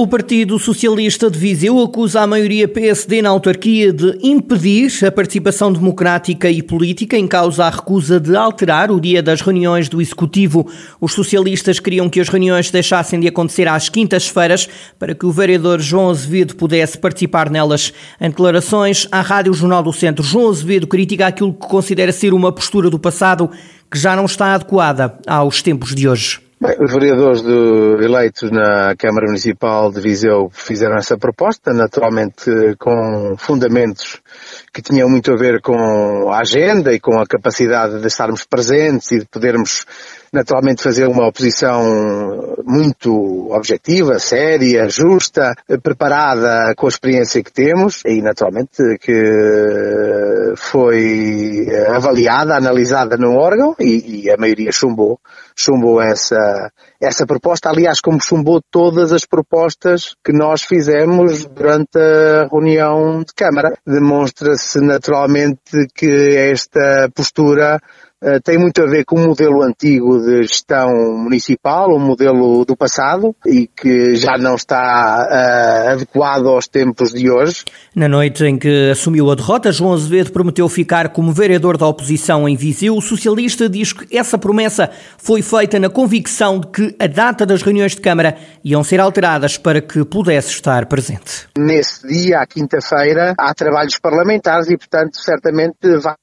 O 0.00 0.06
Partido 0.06 0.58
Socialista 0.58 1.30
de 1.30 1.38
Viseu 1.38 1.78
acusa 1.78 2.22
a 2.22 2.26
maioria 2.26 2.66
PSD 2.66 3.20
na 3.20 3.28
autarquia 3.28 3.92
de 3.92 4.18
impedir 4.22 4.90
a 5.04 5.12
participação 5.12 5.70
democrática 5.70 6.50
e 6.50 6.62
política 6.62 7.18
em 7.18 7.28
causa 7.28 7.66
a 7.66 7.68
recusa 7.68 8.18
de 8.18 8.34
alterar 8.34 8.90
o 8.90 8.98
dia 8.98 9.22
das 9.22 9.42
reuniões 9.42 9.90
do 9.90 10.00
Executivo. 10.00 10.66
Os 10.98 11.12
socialistas 11.12 11.78
queriam 11.78 12.08
que 12.08 12.18
as 12.18 12.30
reuniões 12.30 12.70
deixassem 12.70 13.20
de 13.20 13.28
acontecer 13.28 13.68
às 13.68 13.90
quintas-feiras 13.90 14.66
para 14.98 15.14
que 15.14 15.26
o 15.26 15.30
vereador 15.30 15.80
João 15.80 16.08
Azevedo 16.08 16.56
pudesse 16.56 16.96
participar 16.96 17.50
nelas. 17.50 17.92
Em 18.18 18.30
declarações 18.30 19.06
à 19.12 19.20
Rádio 19.20 19.52
Jornal 19.52 19.82
do 19.82 19.92
Centro, 19.92 20.24
João 20.24 20.48
Azevedo 20.48 20.86
critica 20.86 21.26
aquilo 21.26 21.52
que 21.52 21.68
considera 21.68 22.10
ser 22.10 22.32
uma 22.32 22.50
postura 22.50 22.88
do 22.88 22.98
passado 22.98 23.50
que 23.90 23.98
já 23.98 24.16
não 24.16 24.24
está 24.24 24.54
adequada 24.54 25.18
aos 25.26 25.60
tempos 25.60 25.94
de 25.94 26.08
hoje. 26.08 26.49
Bem, 26.62 26.76
os 26.78 26.92
vereadores 26.92 27.42
eleitos 27.42 28.50
na 28.50 28.94
Câmara 28.94 29.28
Municipal 29.28 29.90
de 29.90 29.98
Viseu 29.98 30.50
fizeram 30.52 30.96
essa 30.96 31.16
proposta, 31.16 31.72
naturalmente 31.72 32.50
com 32.78 33.34
fundamentos 33.38 34.20
que 34.70 34.82
tinham 34.82 35.08
muito 35.08 35.32
a 35.32 35.36
ver 35.36 35.62
com 35.62 36.30
a 36.30 36.40
agenda 36.40 36.92
e 36.92 37.00
com 37.00 37.18
a 37.18 37.26
capacidade 37.26 37.98
de 37.98 38.06
estarmos 38.06 38.44
presentes 38.44 39.10
e 39.10 39.20
de 39.20 39.24
podermos 39.24 39.86
naturalmente 40.32 40.82
fazer 40.82 41.06
uma 41.06 41.26
oposição 41.26 42.54
muito 42.64 43.52
objetiva, 43.52 44.18
séria, 44.18 44.88
justa, 44.88 45.52
preparada 45.82 46.72
com 46.76 46.86
a 46.86 46.88
experiência 46.88 47.42
que 47.42 47.52
temos 47.52 48.02
e 48.04 48.22
naturalmente 48.22 48.98
que 49.00 50.54
foi 50.56 51.66
avaliada, 51.88 52.54
analisada 52.54 53.16
no 53.16 53.36
órgão 53.36 53.74
e, 53.78 54.24
e 54.24 54.30
a 54.30 54.36
maioria 54.36 54.70
chumbou, 54.70 55.18
chumbou 55.56 56.00
essa, 56.00 56.70
essa 57.00 57.26
proposta, 57.26 57.68
aliás, 57.68 58.00
como 58.00 58.20
chumbou 58.20 58.60
todas 58.70 59.12
as 59.12 59.24
propostas 59.24 60.14
que 60.24 60.32
nós 60.32 60.62
fizemos 60.62 61.44
durante 61.46 61.98
a 61.98 62.48
reunião 62.50 63.20
de 63.20 63.34
Câmara. 63.34 63.76
Demonstra-se 63.86 64.80
naturalmente 64.80 65.86
que 65.94 66.36
esta 66.36 67.10
postura 67.14 67.80
tem 68.44 68.58
muito 68.58 68.82
a 68.82 68.86
ver 68.86 69.04
com 69.04 69.16
o 69.16 69.26
modelo 69.26 69.62
antigo 69.62 70.18
de 70.18 70.42
gestão 70.42 70.90
municipal, 71.16 71.88
o 71.88 71.98
modelo 71.98 72.64
do 72.64 72.76
passado 72.76 73.34
e 73.46 73.66
que 73.66 74.14
já 74.16 74.36
não 74.36 74.54
está 74.54 75.26
uh, 75.28 75.92
adequado 75.92 76.46
aos 76.46 76.68
tempos 76.68 77.12
de 77.12 77.30
hoje. 77.30 77.64
Na 77.94 78.08
noite 78.08 78.44
em 78.44 78.58
que 78.58 78.90
assumiu 78.90 79.30
a 79.30 79.34
derrota, 79.34 79.72
João 79.72 79.94
Azevedo 79.94 80.32
prometeu 80.32 80.68
ficar 80.68 81.08
como 81.10 81.32
vereador 81.32 81.76
da 81.76 81.86
oposição 81.86 82.48
em 82.48 82.56
Viseu. 82.56 82.96
O 82.96 83.00
socialista 83.00 83.68
diz 83.68 83.92
que 83.92 84.16
essa 84.16 84.36
promessa 84.36 84.90
foi 85.18 85.42
feita 85.42 85.78
na 85.78 85.88
convicção 85.88 86.60
de 86.60 86.66
que 86.68 86.96
a 86.98 87.06
data 87.06 87.46
das 87.46 87.62
reuniões 87.62 87.94
de 87.94 88.00
Câmara 88.00 88.36
iam 88.62 88.84
ser 88.84 89.00
alteradas 89.00 89.56
para 89.56 89.80
que 89.80 90.04
pudesse 90.04 90.50
estar 90.50 90.86
presente. 90.86 91.48
Nesse 91.56 92.06
dia, 92.06 92.40
à 92.40 92.46
quinta-feira, 92.46 93.34
há 93.38 93.54
trabalhos 93.54 93.98
parlamentares 93.98 94.68
e, 94.68 94.76
portanto, 94.76 95.16
certamente 95.16 95.76
vai 96.02 96.14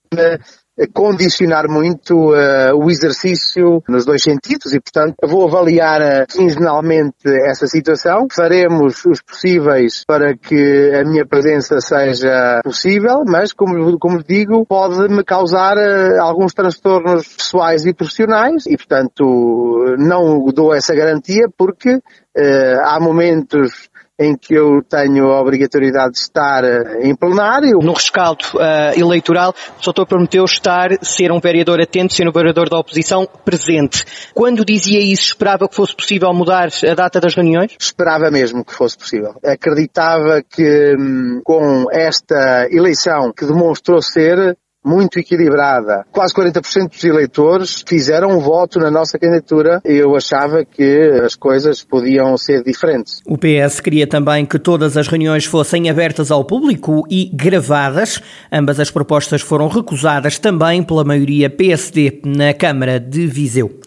condicionar 0.93 1.67
muito 1.67 2.31
uh, 2.31 2.75
o 2.75 2.89
exercício 2.89 3.81
nos 3.87 4.05
dois 4.05 4.21
sentidos 4.21 4.73
e, 4.73 4.79
portanto, 4.79 5.15
vou 5.25 5.47
avaliar 5.47 6.01
uh, 6.01 6.27
quinzenalmente 6.27 7.27
essa 7.49 7.65
situação. 7.65 8.27
Faremos 8.31 9.03
os 9.05 9.21
possíveis 9.21 10.03
para 10.05 10.37
que 10.37 10.91
a 10.93 11.03
minha 11.03 11.25
presença 11.25 11.79
seja 11.79 12.61
possível, 12.63 13.23
mas, 13.25 13.53
como, 13.53 13.97
como 13.97 14.23
digo, 14.23 14.65
pode-me 14.65 15.23
causar 15.23 15.77
uh, 15.77 16.21
alguns 16.21 16.53
transtornos 16.53 17.27
pessoais 17.35 17.85
e 17.85 17.93
profissionais 17.93 18.65
e, 18.67 18.77
portanto, 18.77 19.95
não 19.97 20.45
dou 20.53 20.73
essa 20.73 20.93
garantia 20.93 21.47
porque 21.57 21.99
há 22.83 22.99
momentos 22.99 23.89
em 24.19 24.35
que 24.35 24.53
eu 24.53 24.81
tenho 24.81 25.27
a 25.31 25.39
obrigatoriedade 25.39 26.13
de 26.13 26.19
estar 26.19 26.63
eh, 26.63 27.07
em 27.07 27.15
plenário. 27.15 27.79
No 27.79 27.93
rescaldo 27.93 28.43
uh, 28.55 28.99
eleitoral, 28.99 29.53
o 29.79 29.83
doutor 29.83 30.07
prometeu 30.07 30.43
estar, 30.43 30.89
ser 31.03 31.31
um 31.31 31.39
vereador 31.39 31.79
atento, 31.79 32.13
ser 32.13 32.27
um 32.27 32.31
vereador 32.31 32.67
da 32.69 32.79
oposição 32.79 33.27
presente. 33.45 34.03
Quando 34.33 34.65
dizia 34.65 34.99
isso, 34.99 35.27
esperava 35.27 35.67
que 35.67 35.75
fosse 35.75 35.95
possível 35.95 36.33
mudar 36.33 36.69
a 36.89 36.93
data 36.95 37.19
das 37.19 37.35
reuniões? 37.35 37.75
Esperava 37.79 38.31
mesmo 38.31 38.65
que 38.65 38.73
fosse 38.73 38.97
possível. 38.97 39.35
Acreditava 39.45 40.41
que 40.41 40.95
hum, 40.97 41.41
com 41.43 41.85
esta 41.91 42.67
eleição 42.71 43.31
que 43.31 43.45
demonstrou 43.45 44.01
ser, 44.01 44.57
muito 44.87 45.19
equilibrada. 45.19 46.05
Quase 46.11 46.33
40% 46.33 46.91
dos 46.91 47.03
eleitores 47.03 47.83
fizeram 47.85 48.29
um 48.29 48.39
voto 48.39 48.79
na 48.79 48.89
nossa 48.89 49.19
candidatura 49.19 49.81
eu 49.83 50.15
achava 50.15 50.63
que 50.63 51.21
as 51.23 51.35
coisas 51.35 51.83
podiam 51.83 52.37
ser 52.37 52.63
diferentes. 52.63 53.21
O 53.25 53.37
PS 53.37 53.79
queria 53.79 54.07
também 54.07 54.45
que 54.45 54.57
todas 54.57 54.95
as 54.95 55.07
reuniões 55.07 55.45
fossem 55.45 55.89
abertas 55.89 56.31
ao 56.31 56.45
público 56.45 57.03
e 57.09 57.29
gravadas. 57.33 58.21
Ambas 58.51 58.79
as 58.79 58.89
propostas 58.89 59.41
foram 59.41 59.67
recusadas 59.67 60.39
também 60.39 60.81
pela 60.81 61.03
maioria 61.03 61.49
PSD 61.49 62.21
na 62.25 62.53
Câmara 62.53 62.99
de 62.99 63.27
Viseu. 63.27 63.79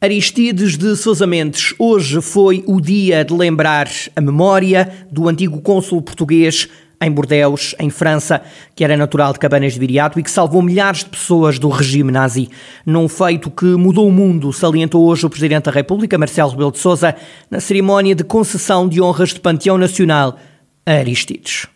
Aristides 0.00 0.78
de 0.78 0.96
Sousa 0.96 1.26
Mendes, 1.26 1.74
hoje 1.78 2.22
foi 2.22 2.64
o 2.66 2.80
dia 2.80 3.22
de 3.22 3.34
lembrar 3.34 3.86
a 4.16 4.20
memória 4.22 4.90
do 5.10 5.28
antigo 5.28 5.60
cônsul 5.60 6.00
português 6.00 6.70
em 7.02 7.10
Bordeus, 7.10 7.74
em 7.78 7.88
França, 7.88 8.42
que 8.74 8.84
era 8.84 8.96
natural 8.96 9.32
de 9.32 9.38
Cabanas 9.38 9.72
de 9.72 9.80
Viriato 9.80 10.20
e 10.20 10.22
que 10.22 10.30
salvou 10.30 10.60
milhares 10.60 11.00
de 11.00 11.06
pessoas 11.06 11.58
do 11.58 11.68
regime 11.68 12.12
nazi. 12.12 12.48
Num 12.84 13.08
feito 13.08 13.50
que 13.50 13.64
mudou 13.64 14.06
o 14.06 14.12
mundo, 14.12 14.52
salientou 14.52 15.06
hoje 15.06 15.24
o 15.24 15.30
Presidente 15.30 15.64
da 15.64 15.70
República, 15.70 16.18
Marcelo 16.18 16.50
Rebelo 16.50 16.72
de 16.72 16.78
Sousa, 16.78 17.14
na 17.50 17.58
cerimónia 17.58 18.14
de 18.14 18.22
concessão 18.22 18.88
de 18.88 19.00
honras 19.00 19.30
de 19.30 19.40
Panteão 19.40 19.78
Nacional 19.78 20.36
a 20.84 20.92
Aristides. 20.92 21.66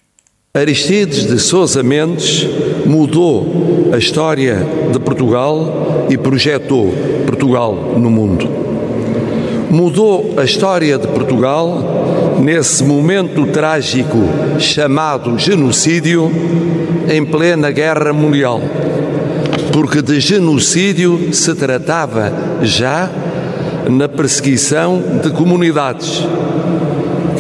Aristides 0.57 1.27
de 1.27 1.39
Sousa 1.39 1.83
Mendes 1.83 2.47
mudou 2.87 3.91
a 3.93 3.99
história 3.99 4.59
de 4.93 5.01
Portugal 5.01 6.07
e 6.09 6.17
projetou 6.17 6.93
Portugal 7.27 7.75
no 7.99 8.09
mundo. 8.09 8.64
Mudou 9.71 10.35
a 10.37 10.45
história 10.45 10.99
de 10.99 11.07
Portugal 11.09 12.37
nesse 12.41 12.85
momento 12.85 13.47
trágico 13.47 14.19
chamado 14.59 15.39
genocídio 15.39 16.31
em 17.09 17.25
plena 17.25 17.71
guerra 17.71 18.13
mundial. 18.13 18.61
Porque 19.73 20.01
de 20.01 20.21
genocídio 20.21 21.33
se 21.33 21.55
tratava 21.55 22.33
já 22.63 23.11
na 23.91 24.09
perseguição 24.09 25.03
de 25.23 25.31
comunidades 25.31 26.23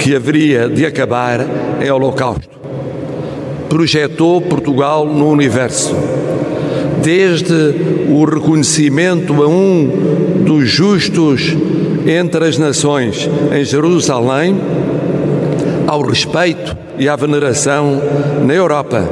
que 0.00 0.14
haveria 0.14 0.68
de 0.68 0.84
acabar 0.84 1.40
em 1.80 1.90
Holocausto. 1.90 2.48
Projetou 3.68 4.40
Portugal 4.40 5.06
no 5.06 5.28
universo, 5.28 5.94
desde 7.02 7.54
o 8.08 8.24
reconhecimento 8.24 9.42
a 9.42 9.48
um 9.48 10.44
dos 10.44 10.68
justos 10.68 11.56
entre 12.06 12.46
as 12.46 12.58
nações 12.58 13.28
em 13.52 13.64
Jerusalém, 13.64 14.60
ao 15.86 16.02
respeito 16.02 16.76
e 16.98 17.08
à 17.08 17.16
veneração 17.16 18.00
na 18.44 18.54
Europa, 18.54 19.08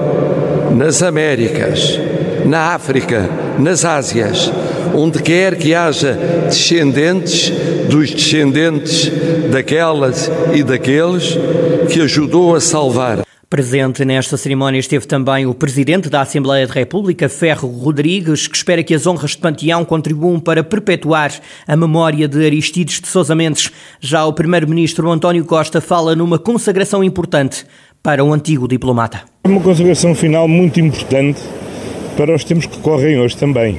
nas 0.74 1.02
Américas, 1.02 1.98
na 2.44 2.74
África, 2.74 3.28
nas 3.58 3.84
Ásias, 3.84 4.50
onde 4.94 5.22
quer 5.22 5.56
que 5.56 5.74
haja 5.74 6.18
descendentes 6.46 7.52
dos 7.88 8.10
descendentes 8.10 9.10
daquelas 9.50 10.30
e 10.52 10.62
daqueles 10.62 11.36
que 11.90 12.00
ajudou 12.00 12.54
a 12.54 12.60
salvar. 12.60 13.22
Presente 13.52 14.02
nesta 14.02 14.38
cerimónia 14.38 14.78
esteve 14.78 15.06
também 15.06 15.44
o 15.44 15.52
Presidente 15.52 16.08
da 16.08 16.22
Assembleia 16.22 16.66
da 16.66 16.72
República, 16.72 17.28
Ferro 17.28 17.68
Rodrigues, 17.68 18.46
que 18.46 18.56
espera 18.56 18.82
que 18.82 18.94
as 18.94 19.06
honras 19.06 19.32
de 19.32 19.36
Panteão 19.36 19.84
contribuam 19.84 20.40
para 20.40 20.64
perpetuar 20.64 21.30
a 21.68 21.76
memória 21.76 22.26
de 22.26 22.46
Aristides 22.46 22.98
de 22.98 23.08
Sousa 23.08 23.34
Mendes. 23.34 23.70
Já 24.00 24.24
o 24.24 24.32
Primeiro-Ministro 24.32 25.10
António 25.10 25.44
Costa 25.44 25.82
fala 25.82 26.16
numa 26.16 26.38
consagração 26.38 27.04
importante 27.04 27.66
para 28.02 28.24
o 28.24 28.32
antigo 28.32 28.66
diplomata. 28.66 29.20
Uma 29.44 29.60
consagração 29.60 30.14
final 30.14 30.48
muito 30.48 30.80
importante 30.80 31.42
para 32.16 32.34
os 32.34 32.44
tempos 32.44 32.64
que 32.64 32.78
correm 32.78 33.20
hoje 33.20 33.36
também, 33.36 33.78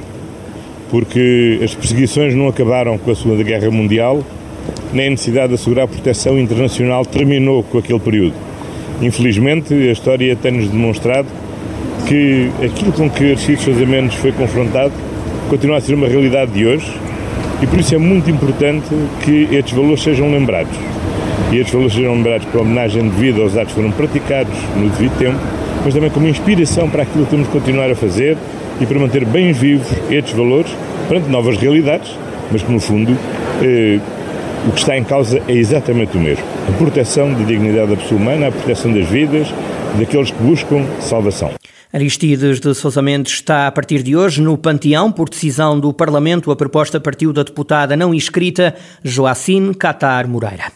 porque 0.88 1.58
as 1.64 1.74
perseguições 1.74 2.32
não 2.32 2.46
acabaram 2.46 2.96
com 2.96 3.10
a 3.10 3.16
Segunda 3.16 3.42
Guerra 3.42 3.72
Mundial, 3.72 4.24
nem 4.92 5.08
a 5.08 5.10
necessidade 5.10 5.48
de 5.48 5.54
assegurar 5.54 5.88
proteção 5.88 6.38
internacional 6.38 7.04
terminou 7.04 7.64
com 7.64 7.78
aquele 7.78 7.98
período 7.98 8.53
Infelizmente, 9.00 9.74
a 9.74 9.92
história 9.92 10.36
tem-nos 10.36 10.68
demonstrado 10.68 11.28
que 12.06 12.50
aquilo 12.62 12.92
com 12.92 13.08
que 13.10 13.24
Aristides 13.24 13.64
Sousa 13.64 13.86
Mendes 13.86 14.14
foi 14.16 14.32
confrontado 14.32 14.92
continua 15.48 15.78
a 15.78 15.80
ser 15.80 15.94
uma 15.94 16.06
realidade 16.06 16.52
de 16.52 16.66
hoje 16.66 16.90
e 17.62 17.66
por 17.66 17.78
isso 17.78 17.94
é 17.94 17.98
muito 17.98 18.30
importante 18.30 18.86
que 19.22 19.48
estes 19.52 19.72
valores 19.74 20.02
sejam 20.02 20.30
lembrados. 20.30 20.76
E 21.52 21.58
estes 21.58 21.72
valores 21.72 21.94
sejam 21.94 22.14
lembrados 22.14 22.46
com 22.50 22.58
homenagem 22.58 23.08
devida 23.08 23.40
aos 23.42 23.56
atos 23.56 23.74
que 23.74 23.80
foram 23.80 23.90
praticados 23.90 24.54
no 24.76 24.88
devido 24.90 25.16
tempo, 25.18 25.38
mas 25.84 25.94
também 25.94 26.10
como 26.10 26.28
inspiração 26.28 26.88
para 26.88 27.02
aquilo 27.02 27.24
que 27.24 27.30
temos 27.30 27.46
de 27.46 27.52
continuar 27.52 27.90
a 27.90 27.94
fazer 27.94 28.36
e 28.80 28.84
e 28.84 28.86
para 28.86 28.98
manter 28.98 29.24
bem 29.24 29.52
vivos 29.52 29.86
estes 30.10 30.34
valores 30.34 30.70
perante 31.08 31.28
novas 31.28 31.56
realidades, 31.56 32.10
mas 32.50 32.62
que 32.62 32.72
no 32.72 32.80
fundo 32.80 33.16
eh, 33.62 33.98
o 34.68 34.72
que 34.72 34.78
está 34.78 34.96
em 34.96 35.04
causa 35.04 35.40
é 35.48 35.52
exatamente 35.52 36.16
o 36.16 36.20
mesmo. 36.20 36.53
A 36.66 36.72
proteção 36.78 37.32
da 37.32 37.44
dignidade 37.44 37.90
da 37.90 37.96
pessoa 37.96 38.20
humana, 38.20 38.48
a 38.48 38.52
proteção 38.52 38.92
das 38.92 39.06
vidas 39.06 39.48
daqueles 39.98 40.30
que 40.30 40.42
buscam 40.42 40.86
salvação. 41.00 41.52
Aristides 41.92 42.58
de 42.58 42.74
Sousa 42.74 43.00
Mendes 43.00 43.34
está 43.34 43.66
a 43.66 43.72
partir 43.72 44.02
de 44.02 44.16
hoje 44.16 44.42
no 44.42 44.58
Panteão 44.58 45.12
por 45.12 45.28
decisão 45.28 45.78
do 45.78 45.92
Parlamento. 45.92 46.50
A 46.50 46.56
proposta 46.56 46.98
partiu 46.98 47.32
da 47.32 47.42
deputada 47.42 47.96
não 47.96 48.14
inscrita 48.14 48.74
Joacine 49.04 49.74
Catar 49.74 50.26
Moreira. 50.26 50.72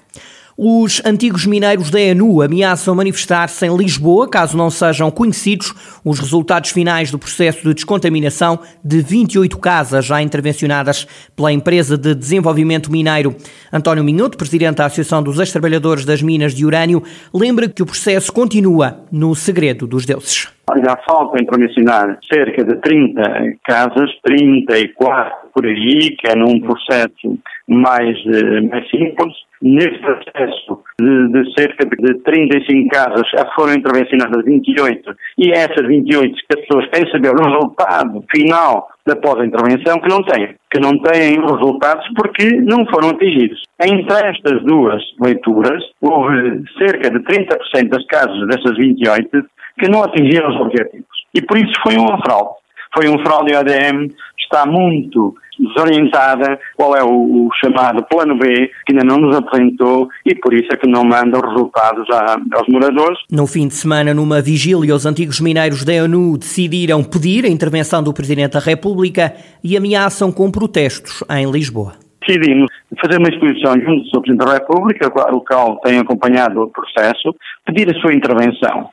Os 0.61 1.01
antigos 1.07 1.47
mineiros 1.47 1.89
da 1.89 2.01
ENU 2.01 2.43
ameaçam 2.43 2.93
manifestar-se 2.93 3.65
em 3.65 3.77
Lisboa 3.77 4.29
caso 4.29 4.59
não 4.59 4.71
sejam 4.71 5.09
conhecidos 5.09 5.73
os 6.05 6.19
resultados 6.19 6.71
finais 6.71 7.13
do 7.13 7.19
processo 7.19 7.63
de 7.63 7.73
descontaminação 7.73 8.59
de 8.83 9.01
28 9.01 9.57
casas 9.57 10.05
já 10.05 10.21
intervencionadas 10.21 11.07
pela 11.37 11.53
empresa 11.53 11.97
de 11.97 12.13
desenvolvimento 12.13 12.91
mineiro. 12.91 13.37
António 13.73 14.03
Minhoto, 14.03 14.37
presidente 14.37 14.79
da 14.79 14.87
Associação 14.87 15.23
dos 15.23 15.39
Ex-Trabalhadores 15.39 16.05
das 16.05 16.23
Minas 16.23 16.53
de 16.53 16.67
Urânio, 16.67 17.05
lembra 17.33 17.69
que 17.69 17.81
o 17.81 17.87
processo 17.87 18.33
continua 18.33 19.05
no 19.13 19.37
segredo 19.37 19.87
dos 19.87 20.05
deuses. 20.05 20.53
Já 20.85 20.97
faltam 21.09 21.41
intervencionar 21.41 22.19
cerca 22.29 22.65
de 22.65 22.75
30 22.81 23.23
casas, 23.65 24.11
34 24.25 25.51
por 25.55 25.65
aí, 25.65 26.17
que 26.19 26.27
é 26.27 26.35
num 26.35 26.59
processo 26.61 27.39
mais, 27.69 28.17
eh, 28.27 28.61
mais 28.63 28.91
simples. 28.91 29.48
Neste 29.61 29.99
processo 29.99 30.83
de, 31.01 31.29
de, 31.33 31.53
cerca 31.59 31.85
de 31.85 32.15
35 32.23 32.89
casas 32.91 33.29
já 33.35 33.45
foram 33.57 33.75
intervencionadas 33.75 34.45
28 34.45 35.17
e 35.39 35.51
essas 35.51 35.87
28 35.87 36.35
que 36.35 36.59
as 36.59 36.67
pessoas 36.67 36.87
querem 36.91 37.11
saber 37.11 37.33
o 37.35 37.45
resultado 37.45 38.25
final 38.31 38.89
da 39.05 39.17
pós-intervenção 39.17 39.99
que 40.01 40.09
não 40.09 40.23
têm, 40.23 40.55
que 40.71 40.81
não 40.81 40.97
têm 41.03 41.41
resultados 41.41 42.07
porque 42.15 42.53
não 42.61 42.87
foram 42.87 43.11
atingidos. 43.11 43.61
Entre 43.81 44.29
estas 44.29 44.63
duas 44.63 45.03
leituras, 45.21 45.83
houve 46.01 46.63
cerca 46.79 47.11
de 47.11 47.19
30% 47.19 47.89
das 47.89 48.07
casas 48.07 48.47
dessas 48.47 48.77
28 48.77 49.45
que 49.79 49.89
não 49.89 50.05
atingiram 50.05 50.51
os 50.51 50.61
objetivos. 50.61 51.07
E 51.35 51.43
por 51.43 51.59
isso 51.59 51.73
foi 51.83 51.97
uma 51.97 52.21
fraude. 52.23 52.51
Foi 52.95 53.09
um 53.09 53.19
fraude 53.25 53.55
a 53.55 53.61
ADM, 53.61 54.09
está 54.39 54.67
muito 54.67 55.35
desorientada 55.59 56.59
qual 56.77 56.97
é 56.97 57.03
o, 57.03 57.09
o, 57.09 57.49
chamado 57.61 58.03
plano 58.05 58.37
B, 58.39 58.71
que 58.87 58.93
ainda 58.93 59.05
não 59.05 59.19
nos 59.19 59.37
apresentou 59.37 60.09
e 60.25 60.35
por 60.35 60.55
isso 60.55 60.69
é 60.73 60.77
que 60.77 60.89
não 60.89 61.05
manda 61.05 61.39
os 61.39 61.45
resultados 61.53 62.07
a, 62.11 62.37
aos 62.55 62.69
moradores. 62.69 63.19
No 63.31 63.47
fim 63.47 63.69
de 63.69 63.75
semana, 63.75 64.15
numa 64.15 64.41
vigília, 64.41 64.95
os 64.95 65.07
antigos 65.07 65.41
mineiros 65.41 65.85
da 65.85 65.93
ONU 66.05 66.39
decidiram 66.39 67.03
pedir 67.03 67.45
a 67.45 67.49
intervenção 67.49 68.03
do 68.03 68.13
Presidente 68.13 68.53
da 68.53 68.61
República 68.61 69.35
e 69.63 69.77
ameaçam 69.77 70.31
com 70.31 70.51
protestos 70.51 71.25
em 71.31 71.51
Lisboa. 71.51 71.95
Decidimos 72.27 72.71
fazer 73.01 73.19
uma 73.19 73.29
exposição 73.29 73.75
junto 73.75 74.11
do 74.11 74.21
Presidente 74.21 74.47
da 74.47 74.55
República, 74.55 75.09
o 75.09 75.41
qual 75.41 75.81
tem 75.81 75.99
acompanhado 75.99 76.63
o 76.63 76.71
processo, 76.71 77.35
pedir 77.65 77.89
a 77.91 78.01
sua 78.01 78.13
intervenção. 78.13 78.91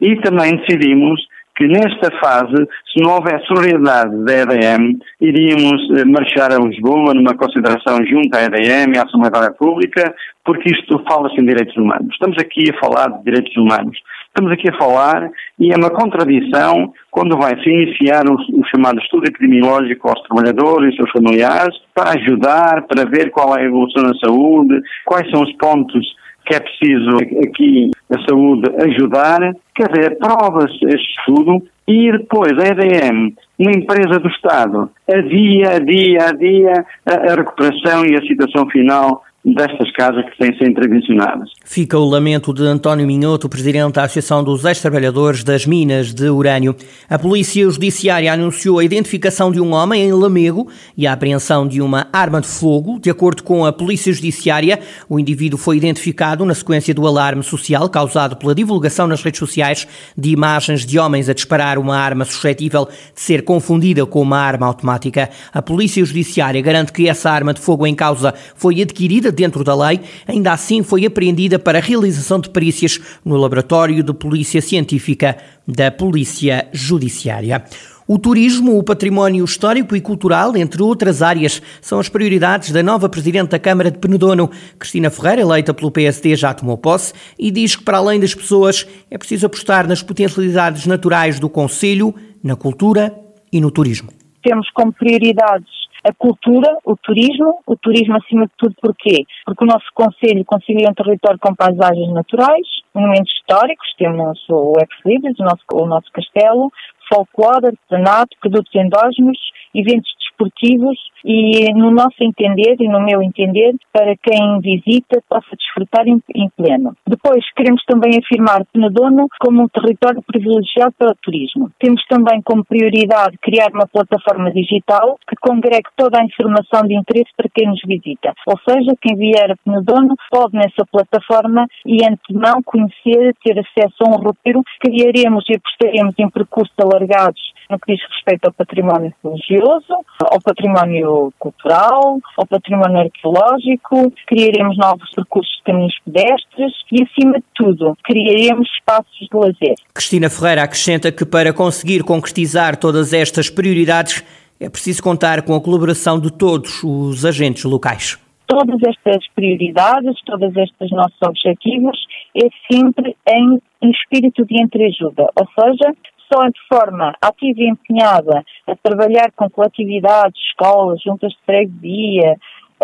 E 0.00 0.14
também 0.20 0.56
decidimos 0.56 1.20
que 1.56 1.66
nesta 1.66 2.10
fase, 2.18 2.68
se 2.92 3.02
não 3.02 3.14
houver 3.14 3.40
solidariedade 3.46 4.24
da 4.24 4.32
EDM, 4.34 4.98
iríamos 5.20 5.80
eh, 5.98 6.04
marchar 6.04 6.52
a 6.52 6.58
Lisboa 6.58 7.14
numa 7.14 7.34
consideração 7.34 7.96
junto 8.04 8.36
à 8.36 8.42
EDM 8.44 8.94
e 8.94 8.98
à 8.98 9.02
Assembleia 9.02 9.30
da 9.30 9.44
República, 9.44 10.14
porque 10.44 10.70
isto 10.70 11.02
fala-se 11.08 11.40
em 11.40 11.46
direitos 11.46 11.74
humanos. 11.76 12.08
Estamos 12.12 12.36
aqui 12.38 12.70
a 12.70 12.78
falar 12.78 13.08
de 13.08 13.24
direitos 13.24 13.56
humanos. 13.56 13.98
Estamos 14.28 14.52
aqui 14.52 14.68
a 14.68 14.76
falar 14.76 15.30
e 15.58 15.72
é 15.72 15.76
uma 15.76 15.88
contradição 15.88 16.92
quando 17.10 17.38
vai-se 17.38 17.66
iniciar 17.66 18.28
o, 18.28 18.34
o, 18.34 18.64
chamado 18.66 19.00
estudo 19.00 19.26
epidemiológico 19.26 20.10
aos 20.10 20.20
trabalhadores 20.24 20.92
e 20.92 20.96
seus 20.96 21.10
familiares 21.10 21.74
para 21.94 22.10
ajudar, 22.10 22.82
para 22.82 23.08
ver 23.08 23.30
qual 23.30 23.56
é 23.56 23.62
a 23.62 23.64
evolução 23.64 24.02
da 24.02 24.14
saúde, 24.18 24.78
quais 25.06 25.30
são 25.30 25.42
os 25.42 25.52
pontos 25.54 26.06
que 26.46 26.54
é 26.54 26.60
preciso 26.60 27.16
aqui 27.44 27.90
a 28.08 28.18
saúde 28.28 28.70
ajudar, 28.82 29.52
quer 29.74 29.88
dizer, 29.88 30.18
aprova-se 30.22 30.84
este 30.86 31.18
estudo 31.18 31.60
e 31.88 32.12
depois 32.12 32.52
a 32.52 32.68
EDM, 32.68 33.34
uma 33.58 33.72
empresa 33.72 34.20
do 34.20 34.28
Estado, 34.28 34.90
adia, 35.12 35.76
adia, 35.76 36.28
adia 36.28 36.86
a, 37.04 37.32
a 37.32 37.34
recuperação 37.34 38.06
e 38.06 38.14
a 38.14 38.22
situação 38.22 38.68
final 38.70 39.24
destas 39.54 39.92
casas 39.92 40.24
que 40.24 40.38
têm 40.38 40.52
sido 40.58 40.70
intervencionadas. 40.70 41.50
Fica 41.64 41.96
o 41.96 42.04
lamento 42.04 42.52
de 42.52 42.62
António 42.62 43.06
Minhoto, 43.06 43.48
presidente 43.48 43.94
da 43.94 44.02
Associação 44.02 44.42
dos 44.42 44.64
Ex-Trabalhadores 44.64 45.44
das 45.44 45.64
Minas 45.64 46.12
de 46.12 46.28
Urânio. 46.28 46.74
A 47.08 47.16
Polícia 47.16 47.68
Judiciária 47.70 48.32
anunciou 48.32 48.80
a 48.80 48.84
identificação 48.84 49.52
de 49.52 49.60
um 49.60 49.72
homem 49.72 50.02
em 50.02 50.12
Lamego 50.12 50.68
e 50.96 51.06
a 51.06 51.12
apreensão 51.12 51.66
de 51.68 51.80
uma 51.80 52.08
arma 52.12 52.40
de 52.40 52.48
fogo. 52.48 52.98
De 52.98 53.08
acordo 53.08 53.44
com 53.44 53.64
a 53.64 53.72
Polícia 53.72 54.12
Judiciária, 54.12 54.80
o 55.08 55.16
indivíduo 55.16 55.58
foi 55.58 55.76
identificado 55.76 56.44
na 56.44 56.54
sequência 56.54 56.92
do 56.92 57.06
alarme 57.06 57.44
social 57.44 57.88
causado 57.88 58.34
pela 58.34 58.54
divulgação 58.54 59.06
nas 59.06 59.22
redes 59.22 59.38
sociais 59.38 59.86
de 60.18 60.30
imagens 60.30 60.84
de 60.84 60.98
homens 60.98 61.28
a 61.28 61.34
disparar 61.34 61.78
uma 61.78 61.96
arma 61.96 62.24
suscetível 62.24 62.86
de 62.86 63.20
ser 63.20 63.42
confundida 63.42 64.04
com 64.06 64.22
uma 64.22 64.38
arma 64.38 64.66
automática. 64.66 65.30
A 65.52 65.62
Polícia 65.62 66.04
Judiciária 66.04 66.60
garante 66.60 66.92
que 66.92 67.08
essa 67.08 67.30
arma 67.30 67.54
de 67.54 67.60
fogo 67.60 67.86
em 67.86 67.94
causa 67.94 68.34
foi 68.56 68.82
adquirida 68.82 69.35
dentro 69.36 69.62
da 69.62 69.74
lei, 69.74 70.00
ainda 70.26 70.52
assim 70.52 70.82
foi 70.82 71.06
apreendida 71.06 71.58
para 71.58 71.78
realização 71.78 72.40
de 72.40 72.50
perícias 72.50 72.98
no 73.24 73.36
Laboratório 73.36 74.02
de 74.02 74.12
Polícia 74.12 74.60
Científica 74.60 75.36
da 75.68 75.90
Polícia 75.90 76.66
Judiciária. 76.72 77.64
O 78.08 78.20
turismo, 78.20 78.78
o 78.78 78.84
património 78.84 79.44
histórico 79.44 79.96
e 79.96 80.00
cultural, 80.00 80.56
entre 80.56 80.80
outras 80.80 81.22
áreas, 81.22 81.60
são 81.80 81.98
as 81.98 82.08
prioridades 82.08 82.70
da 82.70 82.80
nova 82.80 83.08
Presidente 83.08 83.48
da 83.50 83.58
Câmara 83.58 83.90
de 83.90 83.98
Penedono. 83.98 84.48
Cristina 84.78 85.10
Ferreira, 85.10 85.42
eleita 85.42 85.74
pelo 85.74 85.90
PSD, 85.90 86.36
já 86.36 86.54
tomou 86.54 86.78
posse 86.78 87.12
e 87.36 87.50
diz 87.50 87.74
que, 87.74 87.82
para 87.82 87.98
além 87.98 88.20
das 88.20 88.32
pessoas, 88.32 88.86
é 89.10 89.18
preciso 89.18 89.46
apostar 89.46 89.88
nas 89.88 90.04
potencialidades 90.04 90.86
naturais 90.86 91.40
do 91.40 91.48
Conselho, 91.48 92.14
na 92.44 92.54
cultura 92.54 93.12
e 93.52 93.60
no 93.60 93.72
turismo. 93.72 94.08
Temos 94.40 94.70
como 94.70 94.92
prioridades 94.92 95.85
a 96.08 96.14
cultura, 96.14 96.78
o 96.84 96.96
turismo, 96.96 97.58
o 97.66 97.76
turismo 97.76 98.16
acima 98.16 98.46
de 98.46 98.52
tudo 98.56 98.74
porquê? 98.80 99.24
Porque 99.44 99.64
o 99.64 99.66
nosso 99.66 99.86
Conselho, 99.94 100.44
é 100.84 100.90
um 100.90 100.94
território 100.94 101.38
com 101.40 101.54
paisagens 101.54 102.12
naturais, 102.12 102.66
monumentos 102.94 103.32
históricos, 103.32 103.86
temos 103.98 104.38
o 104.48 104.74
Ex-Libris, 104.78 105.38
o 105.38 105.42
nosso, 105.42 105.64
o 105.72 105.86
nosso 105.86 106.10
castelo, 106.12 106.70
folclore, 107.08 107.66
artesanato, 107.66 108.36
produtos 108.40 108.74
endógenos, 108.74 109.38
eventos 109.74 110.10
desportivos 110.36 110.98
e, 111.24 111.72
no 111.72 111.90
nosso 111.90 112.16
entender 112.20 112.76
e 112.78 112.88
no 112.88 113.00
meu 113.00 113.22
entender, 113.22 113.74
para 113.92 114.14
quem 114.16 114.60
visita 114.60 115.22
possa 115.28 115.56
desfrutar 115.56 116.06
em, 116.06 116.20
em 116.34 116.48
pleno. 116.56 116.94
Depois, 117.06 117.44
queremos 117.56 117.82
também 117.86 118.18
afirmar 118.18 118.64
Penedono 118.72 119.26
como 119.40 119.62
um 119.62 119.68
território 119.68 120.22
privilegiado 120.22 120.94
para 120.98 121.12
o 121.12 121.16
turismo. 121.22 121.70
Temos 121.80 122.04
também 122.06 122.40
como 122.42 122.64
prioridade 122.64 123.38
criar 123.38 123.70
uma 123.72 123.86
plataforma 123.86 124.50
digital 124.52 125.18
que 125.28 125.36
congregue 125.36 125.88
toda 125.96 126.20
a 126.20 126.24
informação 126.24 126.82
de 126.86 126.94
interesse 126.94 127.30
para 127.36 127.48
quem 127.52 127.68
nos 127.68 127.80
visita. 127.86 128.32
Ou 128.46 128.58
seja, 128.68 128.92
quem 129.00 129.16
vier 129.16 129.50
a 129.50 129.56
Penedono 129.64 130.14
pode 130.30 130.54
nessa 130.54 130.84
plataforma 130.90 131.66
e 131.84 132.04
antemão 132.04 132.62
conhecer, 132.64 133.34
ter 133.42 133.58
acesso 133.58 134.04
a 134.04 134.10
um 134.10 134.22
roteiro 134.22 134.62
que 134.62 134.90
criaremos 134.90 135.44
e 135.48 135.56
apostaremos 135.56 136.14
em 136.18 136.28
percursos 136.28 136.74
alargados 136.78 137.56
no 137.70 137.78
que 137.78 137.94
diz 137.94 138.02
respeito 138.08 138.46
ao 138.46 138.52
património 138.52 139.12
religioso, 139.24 139.94
ao 140.30 140.40
património 140.40 141.32
cultural, 141.38 142.18
ao 142.36 142.46
património 142.46 142.98
arqueológico, 142.98 144.12
criaremos 144.26 144.76
novos 144.76 145.10
percursos 145.14 145.56
de 145.56 145.62
caminhos 145.64 145.94
pedestres 146.04 146.72
e, 146.92 147.02
acima 147.02 147.38
de 147.38 147.44
tudo, 147.54 147.96
criaremos 148.04 148.68
espaços 148.78 149.28
de 149.30 149.36
lazer. 149.36 149.74
Cristina 149.94 150.30
Ferreira 150.30 150.62
acrescenta 150.62 151.10
que 151.10 151.24
para 151.24 151.52
conseguir 151.52 152.02
concretizar 152.02 152.76
todas 152.76 153.12
estas 153.12 153.50
prioridades 153.50 154.24
é 154.58 154.70
preciso 154.70 155.02
contar 155.02 155.42
com 155.42 155.54
a 155.54 155.60
colaboração 155.60 156.18
de 156.18 156.32
todos 156.32 156.82
os 156.82 157.24
agentes 157.24 157.64
locais 157.64 158.18
todas 158.46 158.80
estas 158.82 159.26
prioridades, 159.34 160.14
todos 160.24 160.56
estes 160.56 160.90
nossos 160.90 161.20
objetivos, 161.22 161.98
é 162.36 162.48
sempre 162.72 163.16
em, 163.28 163.60
espírito 163.90 164.44
de 164.46 164.62
entreajuda, 164.62 165.26
ou 165.36 165.46
seja, 165.58 165.94
só 166.32 166.46
de 166.48 166.60
forma 166.68 167.14
ativa 167.20 167.60
e 167.60 167.68
empenhada 167.68 168.44
a 168.66 168.76
trabalhar 168.76 169.30
com 169.34 169.48
coletividades, 169.50 170.40
escolas, 170.48 171.00
juntas 171.02 171.32
de 171.32 171.38
freguesia, 171.44 172.36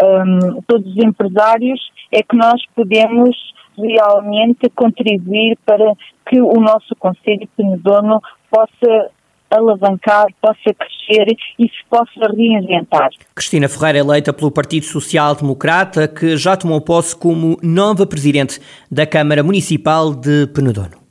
um, 0.02 0.62
todos 0.66 0.90
os 0.90 1.04
empresários, 1.04 1.80
é 2.10 2.22
que 2.22 2.36
nós 2.36 2.62
podemos 2.74 3.36
realmente 3.76 4.68
contribuir 4.74 5.58
para 5.64 5.94
que 6.28 6.40
o 6.40 6.54
nosso 6.60 6.94
Conselho 6.98 7.48
Penedono 7.56 8.20
possa 8.50 9.10
alavancar, 9.50 10.26
possa 10.40 10.74
crescer 10.74 11.36
e 11.58 11.64
se 11.64 11.84
possa 11.90 12.32
reinventar. 12.34 13.10
Cristina 13.34 13.68
Ferreira, 13.68 13.98
eleita 13.98 14.32
pelo 14.32 14.50
Partido 14.50 14.86
Social 14.86 15.34
Democrata, 15.34 16.08
que 16.08 16.36
já 16.36 16.56
tomou 16.56 16.80
posse 16.80 17.14
como 17.14 17.58
nova 17.62 18.06
presidente 18.06 18.60
da 18.90 19.06
Câmara 19.06 19.42
Municipal 19.42 20.14
de 20.14 20.46
Penedono. 20.48 21.01